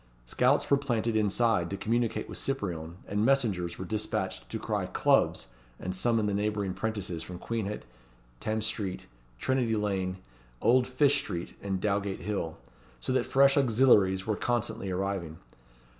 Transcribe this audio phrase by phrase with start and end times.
[0.25, 5.49] Scouts were planted inside, to communicate with Cyprien, and messengers were despatched to cry "Clubs!"
[5.79, 7.83] and summon the neighbouring 'prentices from Queenhithe,
[8.39, 9.05] Thames Street,
[9.37, 10.17] Trinity Lane,
[10.59, 12.57] Old Fish Street, and Dowgate Hill;
[12.99, 15.37] so that fresh auxiliaries were constantly arriving.